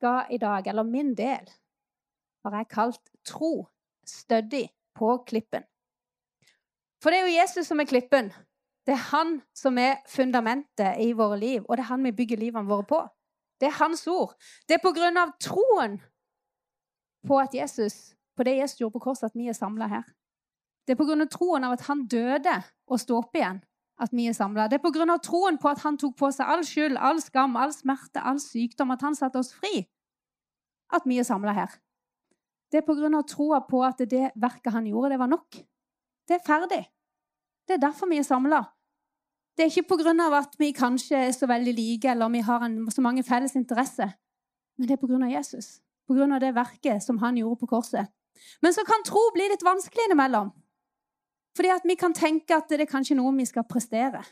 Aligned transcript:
Skal 0.00 0.26
i 0.30 0.38
dag, 0.38 0.66
eller 0.66 0.82
min 0.82 1.14
del, 1.14 1.50
har 2.44 2.54
jeg 2.56 2.68
kalt 2.72 3.10
tro 3.24 3.66
stødig 4.06 4.70
på 4.96 5.18
klippen. 5.26 5.66
For 7.02 7.12
det 7.12 7.18
er 7.18 7.26
jo 7.28 7.34
Jesus 7.36 7.68
som 7.68 7.80
er 7.80 7.88
klippen. 7.88 8.30
Det 8.86 8.94
er 8.94 9.02
han 9.10 9.42
som 9.52 9.76
er 9.78 10.00
fundamentet 10.08 10.96
i 11.04 11.12
våre 11.12 11.36
liv, 11.38 11.66
og 11.68 11.76
det 11.76 11.84
er 11.84 11.90
han 11.92 12.04
vi 12.04 12.14
bygger 12.16 12.40
livene 12.40 12.68
våre 12.68 12.86
på. 12.88 13.02
Det 13.60 13.68
er 13.68 13.76
hans 13.76 14.06
ord. 14.08 14.32
Det 14.64 14.78
er 14.78 14.82
på 14.82 14.94
grunn 14.96 15.20
av 15.20 15.36
troen 15.36 16.00
på 17.28 17.36
at 17.36 17.54
Jesus, 17.54 18.16
på 18.36 18.48
det 18.48 18.56
Jesus 18.56 18.80
gjorde 18.80 18.96
på 18.96 19.04
korset, 19.10 19.28
at 19.28 19.36
vi 19.36 19.52
er 19.52 19.58
samla 19.58 19.90
her. 19.92 20.08
Det 20.88 20.96
er 20.96 21.02
på 21.02 21.10
grunn 21.10 21.28
av 21.28 21.28
troen 21.28 21.68
av 21.68 21.76
at 21.76 21.84
han 21.92 22.06
døde 22.08 22.56
og 22.88 23.04
sto 23.04 23.20
opp 23.20 23.36
igjen, 23.36 23.60
at 24.00 24.16
vi 24.16 24.26
er 24.32 24.32
samla. 24.32 24.64
Det 24.72 24.80
er 24.80 24.84
på 24.88 24.96
grunn 24.96 25.12
av 25.12 25.20
troen 25.20 25.60
på 25.60 25.68
at 25.68 25.84
han 25.84 26.00
tok 26.00 26.16
på 26.16 26.32
seg 26.32 26.48
all 26.48 26.64
skyld, 26.64 26.96
all 26.96 27.20
skam, 27.20 27.56
all 27.60 27.76
smerte, 27.76 28.24
all 28.24 28.40
sykdom, 28.40 28.96
at 28.96 29.04
han 29.04 29.18
satte 29.18 29.44
oss 29.44 29.52
fri, 29.52 29.84
at 30.92 31.06
vi 31.06 31.18
er 31.18 31.26
samla 31.26 31.54
her. 31.56 31.76
Det 32.70 32.82
er 32.82 33.14
av 33.16 33.26
troa 33.26 33.60
på 33.66 33.82
at 33.82 33.98
det 33.98 34.30
verket 34.34 34.72
han 34.72 34.86
gjorde, 34.86 35.10
det 35.10 35.18
var 35.18 35.30
nok. 35.30 35.56
Det 36.28 36.36
er 36.36 36.46
ferdig. 36.46 36.84
Det 37.66 37.74
er 37.74 37.82
derfor 37.82 38.06
vi 38.06 38.18
er 38.18 38.22
samla. 38.22 38.62
Det 39.56 39.66
er 39.66 39.82
ikke 39.82 40.14
av 40.24 40.34
at 40.34 40.54
vi 40.58 40.72
kanskje 40.72 41.16
er 41.16 41.32
så 41.32 41.46
veldig 41.46 41.74
like, 41.74 42.08
eller 42.08 42.28
vi 42.28 42.40
har 42.40 42.62
en, 42.64 42.90
så 42.90 43.00
mange 43.00 43.22
felles 43.22 43.54
interesser. 43.54 44.10
Men 44.78 44.88
det 44.88 44.96
er 44.96 45.24
av 45.24 45.30
Jesus. 45.30 45.80
Av 46.08 46.40
det 46.40 46.54
verket 46.54 47.02
som 47.02 47.18
han 47.18 47.36
gjorde 47.36 47.60
på 47.60 47.66
korset. 47.66 48.06
Men 48.62 48.72
så 48.72 48.84
kan 48.86 49.04
tro 49.04 49.20
bli 49.34 49.48
litt 49.50 49.62
vanskelig 49.62 50.06
innimellom. 50.06 50.50
Fordi 51.56 51.68
at 51.68 51.84
vi 51.84 51.94
kan 51.94 52.14
tenke 52.14 52.56
at 52.56 52.68
det 52.70 52.80
er 52.80 52.90
kanskje 52.90 53.16
noe 53.18 53.34
vi 53.36 53.44
skal 53.44 53.66
prestere. 53.68 54.22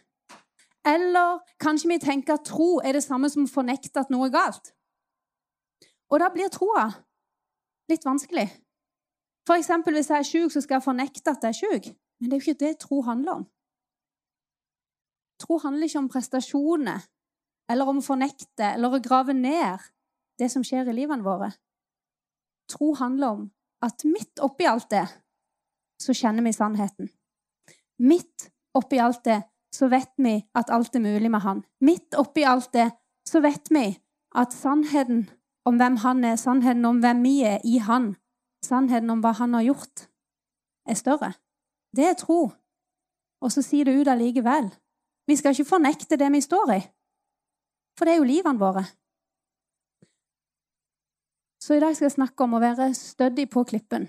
Eller 0.87 1.43
kanskje 1.61 1.91
vi 1.91 1.99
tenker 1.99 2.39
at 2.39 2.47
tro 2.47 2.79
er 2.81 2.97
det 2.97 3.05
samme 3.05 3.29
som 3.31 3.45
å 3.45 3.53
fornekte 3.53 4.01
at 4.01 4.11
noe 4.11 4.29
er 4.29 4.35
galt. 4.35 4.73
Og 6.09 6.21
da 6.23 6.31
blir 6.33 6.51
troa 6.53 6.89
litt 7.89 8.05
vanskelig. 8.05 8.47
For 9.49 9.57
eksempel 9.57 9.97
hvis 9.97 10.11
jeg 10.13 10.23
er 10.23 10.29
sjuk, 10.29 10.53
så 10.53 10.63
skal 10.65 10.79
jeg 10.79 10.87
fornekte 10.87 11.33
at 11.33 11.45
jeg 11.45 11.55
er 11.55 11.59
sjuk. 11.59 11.93
Men 12.19 12.31
det 12.31 12.37
er 12.37 12.41
jo 12.41 12.47
ikke 12.47 12.65
det 12.65 12.73
tro 12.83 13.03
handler 13.07 13.41
om. 13.41 13.47
Tro 15.39 15.59
handler 15.63 15.87
ikke 15.87 16.03
om 16.03 16.11
prestasjoner 16.11 17.07
eller 17.71 17.91
om 17.91 18.01
å 18.01 18.05
fornekte 18.05 18.73
eller 18.75 18.97
å 18.97 19.03
grave 19.05 19.37
ned 19.37 19.85
det 20.41 20.49
som 20.51 20.65
skjer 20.67 20.89
i 20.91 20.97
livene 20.97 21.25
våre. 21.25 21.53
Tro 22.69 22.93
handler 22.99 23.37
om 23.37 23.47
at 23.85 24.05
midt 24.09 24.43
oppi 24.45 24.67
alt 24.69 24.91
det 24.91 25.05
så 26.03 26.15
kjenner 26.15 26.45
vi 26.45 26.53
sannheten. 26.55 27.11
Midt 28.03 28.49
oppi 28.79 29.01
alt 29.03 29.25
det 29.27 29.41
så 29.75 29.89
vet 29.93 30.13
vi 30.17 30.35
at 30.59 30.71
alt 30.75 30.97
er 30.97 31.05
mulig 31.05 31.31
med 31.31 31.43
Han. 31.45 31.63
Midt 31.85 32.17
oppi 32.19 32.45
alt 32.45 32.73
det 32.73 32.91
så 33.29 33.43
vet 33.45 33.71
vi 33.71 33.91
at 34.35 34.55
sannheten 34.55 35.27
om 35.69 35.77
hvem 35.77 35.97
Han 36.05 36.25
er, 36.25 36.37
sannheten 36.37 36.85
om 36.89 37.01
hvem 37.03 37.23
vi 37.23 37.35
er 37.47 37.59
i 37.65 37.79
Han, 37.85 38.15
sannheten 38.65 39.11
om 39.11 39.21
hva 39.25 39.35
Han 39.39 39.55
har 39.55 39.67
gjort, 39.69 40.09
er 40.89 40.97
større. 40.97 41.33
Det 41.97 42.05
er 42.05 42.17
tro. 42.19 42.51
Og 43.41 43.53
så 43.53 43.63
sier 43.63 43.85
det 43.85 43.97
ut 44.01 44.09
allikevel. 44.09 44.71
Vi 45.29 45.37
skal 45.37 45.53
ikke 45.55 45.69
fornekte 45.69 46.17
det 46.17 46.31
vi 46.33 46.41
står 46.41 46.73
i, 46.75 46.81
for 47.99 48.09
det 48.09 48.15
er 48.15 48.23
jo 48.23 48.31
livene 48.31 48.61
våre. 48.61 48.85
Så 51.61 51.77
i 51.77 51.81
dag 51.81 51.97
skal 51.97 52.07
jeg 52.07 52.17
snakke 52.17 52.45
om 52.45 52.55
å 52.57 52.63
være 52.63 52.93
stødig 52.97 53.49
på 53.53 53.65
klippen. 53.69 54.07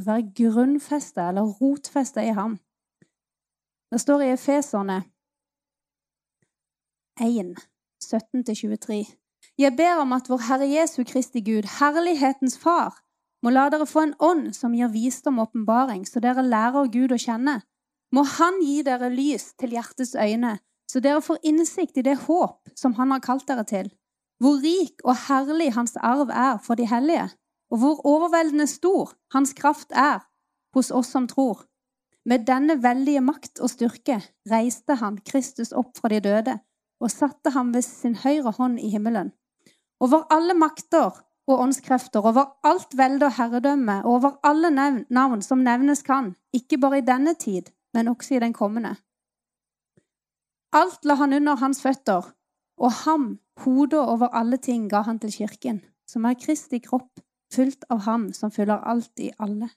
Å 0.00 0.04
være 0.06 0.30
grunnfesta 0.38 1.28
eller 1.28 1.50
rotfesta 1.60 2.24
i 2.24 2.32
ham. 2.32 2.56
Det 3.92 4.00
står 4.00 4.24
i 4.24 4.30
Efeserne 4.32 5.02
1, 7.20 7.52
17-23. 8.00 9.21
Jeg 9.58 9.76
ber 9.76 10.00
om 10.00 10.12
at 10.16 10.28
vår 10.30 10.46
Herre 10.48 10.68
Jesu 10.68 11.02
Kristi 11.04 11.40
Gud, 11.44 11.68
herlighetens 11.78 12.58
Far, 12.58 13.02
må 13.42 13.50
la 13.50 13.68
dere 13.70 13.86
få 13.86 14.06
en 14.06 14.14
ånd 14.22 14.52
som 14.56 14.74
gir 14.74 14.92
visdom 14.92 15.38
og 15.38 15.50
åpenbaring, 15.50 16.06
så 16.08 16.22
dere 16.24 16.44
lærer 16.46 16.88
Gud 16.92 17.12
å 17.12 17.20
kjenne. 17.20 17.60
Må 18.12 18.24
Han 18.38 18.60
gi 18.62 18.82
dere 18.86 19.10
lys 19.12 19.52
til 19.60 19.74
hjertets 19.76 20.14
øyne, 20.14 20.58
så 20.88 21.00
dere 21.00 21.20
får 21.24 21.42
innsikt 21.42 21.98
i 21.98 22.06
det 22.06 22.16
håp 22.26 22.72
som 22.76 22.94
Han 22.94 23.12
har 23.12 23.24
kalt 23.24 23.48
dere 23.48 23.64
til 23.68 23.92
hvor 24.42 24.58
rik 24.58 25.04
og 25.06 25.14
herlig 25.28 25.70
hans 25.76 25.94
arv 26.02 26.30
er 26.34 26.56
for 26.64 26.74
de 26.74 26.88
hellige, 26.90 27.28
og 27.70 27.78
hvor 27.78 28.00
overveldende 28.06 28.66
stor 28.66 29.12
hans 29.34 29.52
kraft 29.54 29.94
er 29.94 30.24
hos 30.74 30.90
oss 30.90 31.12
som 31.14 31.28
tror. 31.30 31.62
Med 32.26 32.46
denne 32.48 32.74
veldige 32.82 33.22
makt 33.22 33.62
og 33.62 33.70
styrke 33.70 34.18
reiste 34.50 34.96
han 34.98 35.20
Kristus 35.30 35.70
opp 35.72 35.94
fra 35.98 36.10
de 36.10 36.18
døde 36.24 36.56
og 37.02 37.10
satte 37.10 37.54
ham 37.54 37.70
ved 37.74 37.86
sin 37.86 38.18
høyre 38.18 38.50
hånd 38.58 38.80
i 38.82 38.90
himmelen. 38.90 39.32
Over 40.02 40.26
alle 40.34 40.54
makter 40.58 41.22
og 41.46 41.60
åndskrefter, 41.62 42.24
over 42.26 42.56
alt 42.66 42.96
velde 42.98 43.28
og 43.28 43.36
herredømme, 43.36 44.00
og 44.04 44.18
over 44.18 44.38
alle 44.46 44.70
navn 45.10 45.42
som 45.42 45.62
nevnes 45.62 46.02
kan, 46.02 46.34
ikke 46.54 46.78
bare 46.82 46.98
i 46.98 47.06
denne 47.06 47.34
tid, 47.34 47.70
men 47.94 48.08
også 48.08 48.34
i 48.34 48.42
den 48.42 48.52
kommende. 48.52 48.96
Alt 50.72 51.04
la 51.04 51.14
han 51.20 51.34
under 51.36 51.58
hans 51.60 51.82
føtter, 51.82 52.32
og 52.78 52.92
ham, 53.04 53.38
hodet 53.64 54.00
over 54.00 54.32
alle 54.34 54.56
ting, 54.56 54.88
ga 54.90 55.02
han 55.06 55.18
til 55.18 55.32
kirken, 55.32 55.82
som 56.08 56.24
er 56.24 56.38
Kristi 56.40 56.80
kropp, 56.82 57.20
fullt 57.54 57.84
av 57.90 58.02
ham 58.06 58.32
som 58.32 58.50
fyller 58.50 58.80
alt 58.88 59.20
i 59.20 59.30
alle. 59.38 59.68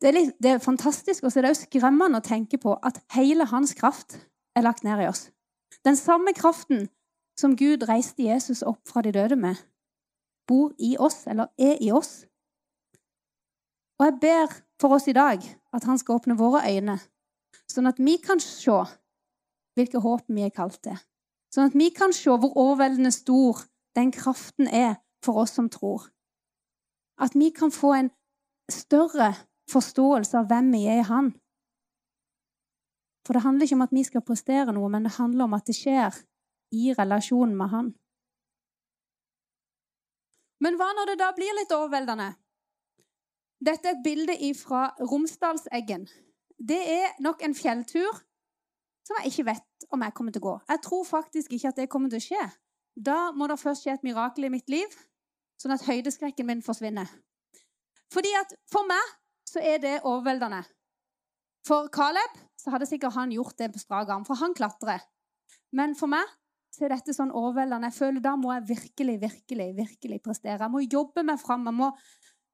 Det 0.00 0.08
er, 0.08 0.16
litt, 0.16 0.36
det 0.40 0.54
er 0.54 0.62
fantastisk, 0.64 1.24
og 1.24 1.32
så 1.32 1.40
er 1.40 1.44
det 1.44 1.50
også 1.52 1.66
skremmende 1.68 2.22
å 2.22 2.24
tenke 2.24 2.56
på 2.62 2.78
at 2.86 3.02
hele 3.12 3.44
hans 3.50 3.74
kraft 3.76 4.16
er 4.56 4.64
lagt 4.64 4.86
ned 4.86 5.02
i 5.02 5.08
oss. 5.10 5.26
Den 5.84 5.98
samme 5.98 6.32
kraften 6.36 6.86
som 7.40 7.56
Gud 7.56 7.86
reiste 7.88 8.26
Jesus 8.26 8.62
opp 8.66 8.82
fra 8.88 9.02
de 9.02 9.12
døde 9.16 9.36
med, 9.36 9.56
bor 10.48 10.74
i 10.78 10.96
oss, 11.00 11.24
eller 11.30 11.48
er 11.58 11.78
i 11.80 11.90
oss. 11.94 12.24
Og 14.00 14.06
jeg 14.08 14.18
ber 14.20 14.56
for 14.80 14.96
oss 14.96 15.08
i 15.08 15.16
dag 15.16 15.44
at 15.72 15.86
han 15.88 16.00
skal 16.00 16.20
åpne 16.20 16.36
våre 16.40 16.62
øyne, 16.68 16.98
sånn 17.70 17.88
at 17.88 18.00
vi 18.00 18.16
kan 18.20 18.40
se 18.42 18.80
hvilke 19.78 20.02
håp 20.02 20.26
vi 20.28 20.44
er 20.44 20.54
kalt 20.54 20.80
til. 20.84 20.96
Sånn 21.50 21.70
at 21.70 21.76
vi 21.78 21.90
kan 21.94 22.14
se 22.14 22.30
hvor 22.30 22.56
overveldende 22.58 23.12
stor 23.14 23.64
den 23.98 24.12
kraften 24.14 24.68
er 24.68 25.00
for 25.24 25.42
oss 25.42 25.56
som 25.56 25.68
tror. 25.72 26.08
At 27.20 27.34
vi 27.36 27.50
kan 27.54 27.72
få 27.74 27.92
en 27.96 28.10
større 28.70 29.34
forståelse 29.70 30.38
av 30.38 30.48
hvem 30.50 30.70
vi 30.74 30.84
er 30.88 31.02
i 31.02 31.08
Han. 31.08 31.32
For 33.26 33.36
det 33.36 33.44
handler 33.44 33.66
ikke 33.66 33.76
om 33.76 33.84
at 33.84 33.94
vi 33.94 34.04
skal 34.06 34.24
prestere 34.26 34.72
noe, 34.74 34.88
men 34.88 35.04
det 35.06 35.18
handler 35.18 35.46
om 35.46 35.56
at 35.58 35.66
det 35.68 35.76
skjer 35.76 36.16
i 36.70 36.92
relasjonen 36.94 37.56
med 37.56 37.72
Han. 37.74 37.90
Men 40.60 40.76
hva 40.76 40.90
når 40.94 41.12
det 41.12 41.18
da 41.22 41.30
blir 41.36 41.56
litt 41.56 41.72
overveldende? 41.72 42.32
Dette 43.60 43.88
er 43.88 43.96
et 43.96 44.04
bilde 44.04 44.36
fra 44.56 44.88
Romsdalseggen. 45.00 46.06
Det 46.56 46.80
er 46.80 47.14
nok 47.20 47.42
en 47.44 47.56
fjelltur 47.56 48.20
som 49.06 49.18
jeg 49.18 49.32
ikke 49.32 49.46
vet 49.50 49.86
om 49.90 50.02
jeg 50.04 50.14
kommer 50.16 50.32
til 50.32 50.42
å 50.42 50.48
gå. 50.48 50.56
Jeg 50.68 50.82
tror 50.84 51.06
faktisk 51.08 51.52
ikke 51.56 51.72
at 51.72 51.80
det 51.80 51.88
kommer 51.92 52.12
til 52.12 52.20
å 52.20 52.26
skje. 52.26 52.44
Da 52.96 53.30
må 53.32 53.48
det 53.48 53.60
først 53.60 53.86
skje 53.86 53.96
et 53.96 54.04
mirakel 54.04 54.46
i 54.46 54.52
mitt 54.52 54.68
liv, 54.72 54.92
sånn 55.60 55.74
at 55.74 55.86
høydeskrekken 55.86 56.48
min 56.48 56.64
forsvinner. 56.64 57.08
Fordi 58.12 58.32
at 58.40 58.54
For 58.70 58.86
meg 58.88 59.16
så 59.48 59.62
er 59.64 59.80
det 59.82 60.00
overveldende. 60.04 60.62
For 61.66 61.88
Caleb 61.92 62.36
så 62.60 62.72
hadde 62.74 62.88
sikkert 62.88 63.16
han 63.16 63.32
gjort 63.34 63.58
det 63.58 63.70
på 63.72 63.82
strak 63.82 64.08
arm, 64.08 64.24
for 64.24 64.38
han 64.40 64.54
klatrer. 64.56 65.02
Men 65.72 65.96
for 65.98 66.10
meg 66.10 66.26
så 66.70 66.86
er 66.86 66.94
dette 66.94 67.14
sånn 67.14 67.32
overveldende. 67.34 67.90
Jeg 67.90 67.98
føler 67.98 68.22
Da 68.24 68.36
må 68.38 68.52
jeg 68.54 68.68
virkelig, 68.68 69.16
virkelig, 69.20 69.68
virkelig 69.76 70.20
prestere. 70.22 70.60
Jeg 70.62 70.70
må 70.70 70.82
jobbe 70.84 71.24
meg 71.26 71.40
fram. 71.42 71.66
Jeg 71.66 71.76
må 71.76 71.90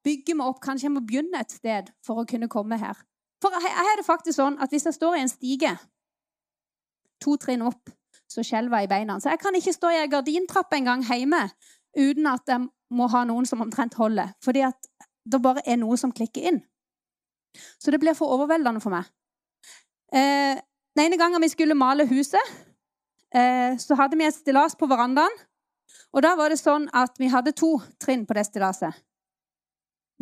bygge 0.06 0.36
meg 0.38 0.46
opp. 0.52 0.62
Kanskje 0.64 0.88
jeg 0.88 0.94
må 0.94 1.04
begynne 1.04 1.42
et 1.42 1.52
sted 1.52 1.92
for 2.06 2.22
å 2.22 2.28
kunne 2.28 2.48
komme 2.48 2.78
her. 2.80 2.96
For 3.42 3.52
jeg 3.52 3.72
er 3.72 4.00
det 4.00 4.06
faktisk 4.06 4.38
sånn 4.38 4.56
at 4.62 4.72
hvis 4.72 4.88
jeg 4.88 4.96
står 4.96 5.18
i 5.18 5.24
en 5.24 5.32
stige 5.32 5.74
to 7.22 7.36
trinn 7.40 7.64
opp, 7.66 7.92
så 8.28 8.42
skjelver 8.44 8.82
jeg 8.82 8.88
i 8.88 8.92
beina. 8.94 9.18
Så 9.20 9.30
jeg 9.32 9.40
kan 9.42 9.56
ikke 9.56 9.74
stå 9.76 9.92
i 9.92 10.00
ei 10.00 10.10
gardintrapp 10.10 10.72
engang 10.76 11.04
hjemme 11.06 11.44
uten 11.96 12.28
at 12.28 12.48
jeg 12.48 12.66
må 12.96 13.08
ha 13.12 13.22
noen 13.28 13.46
som 13.48 13.62
omtrent 13.64 13.96
holder. 14.00 14.32
Fordi 14.44 14.64
at 14.66 14.88
det 15.26 15.42
bare 15.42 15.64
er 15.66 15.78
noe 15.80 15.98
som 16.00 16.14
klikker 16.14 16.48
inn. 16.50 16.62
Så 17.80 17.92
det 17.92 18.00
blir 18.00 18.16
for 18.16 18.32
overveldende 18.36 18.82
for 18.84 18.94
meg. 18.94 19.08
Eh, 20.12 20.56
den 20.96 21.04
ene 21.06 21.18
gangen 21.20 21.42
vi 21.42 21.52
skulle 21.52 21.76
male 21.76 22.06
huset, 22.08 22.52
så 23.32 23.96
hadde 23.98 24.16
vi 24.16 24.24
et 24.26 24.36
stillas 24.36 24.76
på 24.78 24.88
verandaen. 24.90 25.32
Og 26.14 26.22
da 26.24 26.34
var 26.38 26.52
det 26.52 26.60
sånn 26.60 26.86
at 26.96 27.18
vi 27.20 27.28
hadde 27.32 27.52
to 27.56 27.76
trinn 28.00 28.24
på 28.26 28.36
det 28.36 28.46
stillaset. 28.48 28.94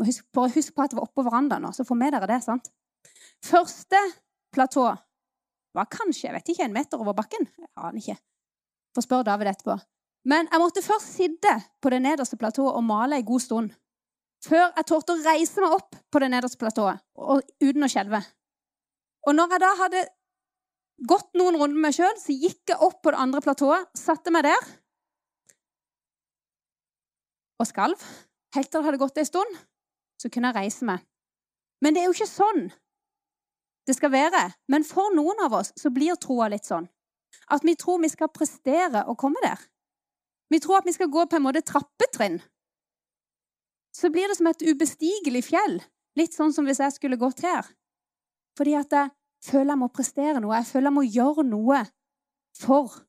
Husk, 0.03 0.25
husk 0.35 0.75
på 0.75 0.83
at 0.83 0.91
det 0.91 0.99
var 0.99 1.07
oppå 1.07 1.23
verandaen 1.23 1.63
nå, 1.63 1.71
så 1.77 1.87
får 1.87 1.99
med 2.01 2.17
dere 2.17 2.31
det. 2.33 2.41
sant? 2.43 2.71
Første 3.45 4.01
platå 4.55 4.89
var 5.75 5.91
kanskje 5.91 6.29
jeg 6.29 6.37
vet 6.37 6.51
ikke, 6.55 6.67
en 6.67 6.75
meter 6.75 7.03
over 7.03 7.17
bakken. 7.17 7.47
Jeg 7.59 7.71
aner 7.77 8.01
ikke. 8.01 8.17
Får 8.95 9.07
spørre 9.07 9.27
David 9.29 9.51
etterpå. 9.53 9.79
Men 10.31 10.49
jeg 10.51 10.63
måtte 10.63 10.83
først 10.85 11.17
sitte 11.19 11.55
på 11.83 11.91
det 11.93 12.01
nederste 12.03 12.39
platået 12.41 12.73
og 12.73 12.85
male 12.87 13.19
en 13.21 13.27
god 13.29 13.43
stund. 13.45 13.73
Før 14.45 14.71
jeg 14.77 14.87
torde 14.89 15.17
å 15.17 15.25
reise 15.25 15.63
meg 15.63 15.75
opp 15.77 15.97
på 16.13 16.21
det 16.21 16.31
nederste 16.33 16.61
platået 16.61 17.01
uten 17.63 17.87
å 17.87 17.91
skjelve. 17.91 18.21
Og 19.25 19.37
når 19.37 19.55
jeg 19.55 19.63
da 19.63 19.71
hadde 19.81 20.03
gått 21.09 21.31
noen 21.39 21.59
runder 21.59 21.77
med 21.77 21.89
meg 21.89 21.97
sjøl, 21.97 22.17
så 22.21 22.33
gikk 22.33 22.73
jeg 22.73 22.81
opp 22.83 23.03
på 23.05 23.13
det 23.13 23.21
andre 23.21 23.43
platået, 23.45 23.91
satte 23.99 24.33
meg 24.35 24.47
der. 24.49 24.73
og 27.65 27.69
skalv. 27.69 28.01
Helt 28.55 28.71
til 28.71 28.81
det 28.81 28.89
hadde 28.89 29.03
gått 29.03 29.19
en 29.19 29.29
stund, 29.29 29.61
så 30.21 30.31
kunne 30.31 30.51
jeg 30.51 30.59
reise 30.59 30.89
meg. 30.89 31.05
Men 31.83 31.95
det 31.95 32.03
er 32.03 32.11
jo 32.11 32.17
ikke 32.17 32.31
sånn 32.31 32.67
det 33.85 33.99
skal 33.99 34.15
være. 34.15 34.47
Men 34.73 34.87
for 34.89 35.13
noen 35.13 35.43
av 35.45 35.53
oss 35.59 35.75
så 35.77 35.91
blir 35.93 36.17
troa 36.17 36.49
litt 36.49 36.65
sånn. 36.65 36.87
At 37.53 37.67
vi 37.67 37.75
tror 37.77 38.01
vi 38.01 38.09
skal 38.09 38.33
prestere 38.33 39.03
og 39.11 39.19
komme 39.21 39.43
der. 39.45 39.61
Vi 40.49 40.61
tror 40.63 40.79
at 40.79 40.89
vi 40.89 40.95
skal 40.97 41.11
gå 41.13 41.27
på 41.29 41.37
en 41.37 41.45
måte 41.45 41.65
trappetrinn. 41.67 42.39
Så 43.93 44.09
blir 44.15 44.31
det 44.31 44.39
som 44.39 44.49
et 44.49 44.65
ubestigelig 44.65 45.45
fjell. 45.51 45.83
Litt 46.17 46.33
sånn 46.33 46.55
som 46.55 46.65
hvis 46.65 46.81
jeg 46.81 46.95
skulle 46.95 47.21
gått 47.21 47.43
her. 47.45 47.69
Fordi 48.57 48.77
at 48.79 48.97
jeg 48.97 49.13
føler 49.45 49.75
jeg 49.75 49.81
må 49.81 49.91
prestere 49.93 50.41
noe. 50.41 50.57
Jeg 50.59 50.71
føler 50.71 50.91
jeg 50.91 50.97
må 50.99 51.05
gjøre 51.07 51.45
noe 51.49 51.85
for 52.59 53.01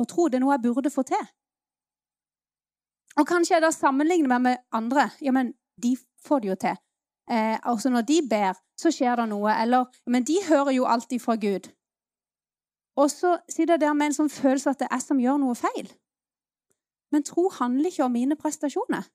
å 0.00 0.06
tro 0.08 0.28
det 0.28 0.40
er 0.40 0.44
noe 0.44 0.56
jeg 0.56 0.64
burde 0.66 0.92
få 0.92 1.04
til. 1.08 1.26
Og 3.18 3.26
kanskje 3.28 3.56
jeg 3.56 3.64
da 3.64 3.72
sammenligner 3.74 4.30
meg 4.30 4.44
med 4.44 4.62
andre. 4.76 5.10
Ja, 5.20 5.32
men 5.34 5.52
de 5.82 5.96
får 6.24 6.42
det 6.42 6.50
jo 6.52 6.56
til. 6.66 6.78
Eh, 7.30 7.58
altså 7.62 7.90
når 7.90 8.06
de 8.08 8.20
ber, 8.30 8.58
så 8.78 8.92
skjer 8.94 9.20
det 9.20 9.28
noe. 9.32 9.54
Eller 9.62 9.86
Men 10.06 10.24
de 10.24 10.38
hører 10.48 10.72
jo 10.76 10.86
alltid 10.86 11.20
fra 11.20 11.36
Gud. 11.36 11.70
Og 12.96 13.10
så 13.10 13.38
sitter 13.48 13.74
jeg 13.74 13.80
der 13.80 13.94
med 13.94 14.10
en 14.10 14.18
sånn 14.22 14.32
følelse 14.32 14.70
at 14.70 14.80
det 14.80 14.88
er 14.90 14.96
jeg 14.98 15.06
som 15.06 15.20
gjør 15.22 15.38
noe 15.42 15.56
feil. 15.58 15.90
Men 17.10 17.26
tro 17.26 17.48
handler 17.54 17.90
ikke 17.90 18.06
om 18.06 18.14
mine 18.14 18.36
prestasjoner. 18.38 19.06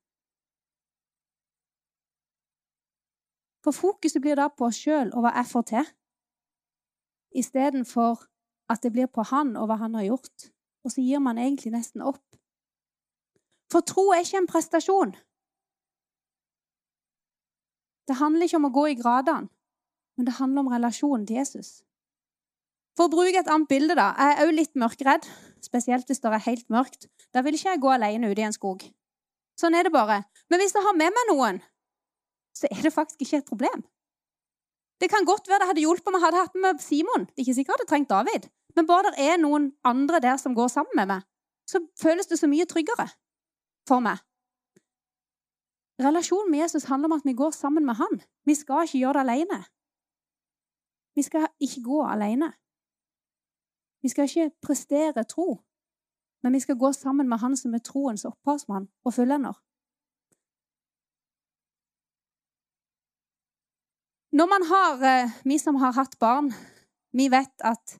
For 3.65 3.73
fokuset 3.73 4.21
blir 4.21 4.37
da 4.37 4.45
på 4.53 4.67
oss 4.67 4.77
sjøl 4.77 5.09
og 5.15 5.25
hva 5.25 5.31
jeg 5.39 5.49
får 5.49 5.63
til, 5.71 5.87
istedenfor 7.41 8.27
at 8.69 8.83
det 8.85 8.91
blir 8.93 9.09
på 9.09 9.25
han 9.31 9.55
og 9.57 9.69
hva 9.69 9.79
han 9.81 9.97
har 9.97 10.05
gjort. 10.05 10.51
Og 10.85 10.93
så 10.93 11.01
gir 11.01 11.21
man 11.25 11.39
egentlig 11.41 11.71
nesten 11.73 12.03
opp. 12.05 12.21
For 13.73 13.81
tro 13.81 14.11
er 14.13 14.21
ikke 14.21 14.43
en 14.43 14.49
prestasjon. 14.49 15.15
Det 18.05 18.19
handler 18.21 18.45
ikke 18.45 18.59
om 18.61 18.69
å 18.69 18.75
gå 18.75 18.85
i 18.91 18.99
gradene, 18.99 19.49
men 20.15 20.29
det 20.29 20.37
handler 20.37 20.61
om 20.61 20.69
relasjonen 20.75 21.25
til 21.25 21.41
Jesus. 21.41 21.79
For 22.95 23.09
å 23.09 23.11
bruke 23.11 23.41
et 23.41 23.49
annet 23.49 23.67
bilde, 23.67 23.97
da. 23.97 24.11
Jeg 24.13 24.35
er 24.35 24.45
òg 24.45 24.53
litt 24.55 24.77
mørkredd, 24.79 25.25
spesielt 25.65 26.07
hvis 26.07 26.21
det 26.21 26.29
er 26.31 26.45
helt 26.45 26.69
mørkt. 26.71 27.09
Da 27.33 27.41
vil 27.43 27.57
ikke 27.57 27.73
jeg 27.73 27.81
gå 27.83 27.91
alene 27.91 28.29
ute 28.29 28.43
i 28.43 28.45
en 28.45 28.55
skog. 28.55 28.85
Sånn 29.59 29.75
er 29.75 29.87
det 29.87 29.95
bare. 29.95 30.21
Men 30.53 30.61
hvis 30.61 30.77
jeg 30.77 30.85
har 30.85 30.95
med 30.95 31.17
meg 31.17 31.31
noen, 31.33 31.59
så 32.55 32.67
er 32.71 32.81
det 32.85 32.93
faktisk 32.93 33.21
ikke 33.21 33.37
et 33.41 33.49
problem. 33.51 33.83
Det 35.01 35.09
kan 35.11 35.27
godt 35.27 35.49
være 35.49 35.59
det 35.59 35.67
hadde 35.69 35.83
hjulpet 35.83 36.07
om 36.07 36.15
jeg 36.17 36.25
hadde 36.25 36.43
hatt 36.43 36.61
med 36.63 36.79
Simon. 36.79 37.25
Det 37.27 37.35
er 37.35 37.43
ikke 37.45 37.57
sikkert 37.57 37.73
jeg 37.73 37.81
hadde 37.81 37.89
trengt 37.91 38.09
David. 38.09 38.47
Men 38.75 38.87
bare 38.87 39.11
det 39.11 39.27
er 39.27 39.37
noen 39.39 39.71
andre 39.83 40.21
der 40.23 40.37
som 40.37 40.55
går 40.55 40.67
sammen 40.71 40.95
med 40.95 41.09
meg, 41.11 41.27
så 41.67 41.81
føles 42.01 42.27
det 42.27 42.39
så 42.39 42.47
mye 42.51 42.67
tryggere 42.67 43.07
for 43.87 44.03
meg. 44.03 44.19
Relasjonen 45.99 46.51
med 46.51 46.59
Jesus 46.59 46.87
handler 46.91 47.11
om 47.11 47.17
at 47.19 47.27
vi 47.27 47.33
går 47.33 47.51
sammen 47.55 47.85
med 47.85 47.95
han. 47.95 48.21
Vi 48.45 48.55
skal 48.55 48.83
ikke 48.83 48.99
gjøre 48.99 49.13
det 49.13 49.23
alene. 49.25 49.59
Vi 51.15 51.23
skal 51.23 51.47
ikke 51.59 51.83
gå 51.83 52.01
alene. 52.03 52.51
Vi 54.03 54.09
skal 54.09 54.27
ikke 54.27 54.51
prestere 54.61 55.23
tro, 55.23 55.61
men 56.43 56.53
vi 56.53 56.59
skal 56.59 56.77
gå 56.77 56.91
sammen 56.91 57.29
med 57.29 57.37
han 57.37 57.55
som 57.57 57.73
er 57.73 57.81
troens 57.81 58.25
opphavsmann 58.25 58.89
og 59.05 59.13
følgener. 59.13 59.55
Når 64.35 64.47
man 64.51 64.63
har, 64.67 64.93
eh, 65.03 65.29
Vi 65.43 65.57
som 65.57 65.75
har 65.75 65.93
hatt 65.93 66.19
barn, 66.19 66.53
vi 67.13 67.29
vet 67.29 67.55
at 67.63 67.99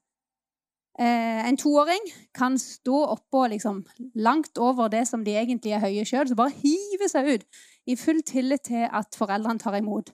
Eh, 1.00 1.48
en 1.48 1.58
toåring 1.58 2.00
kan 2.34 2.60
stå 2.60 3.06
oppå 3.06 3.48
liksom, 3.48 3.84
langt 4.14 4.58
over 4.58 4.88
det 4.90 5.04
som 5.08 5.24
de 5.24 5.34
egentlig 5.36 5.74
er 5.76 5.84
høye 5.84 6.06
sjøl, 6.08 6.30
så 6.30 6.38
bare 6.40 6.56
hive 6.56 7.10
seg 7.12 7.28
ut 7.34 7.44
i 7.92 7.98
full 8.00 8.22
tillit 8.24 8.64
til 8.70 8.86
at 8.88 9.18
foreldrene 9.20 9.60
tar 9.60 9.76
imot. 9.76 10.14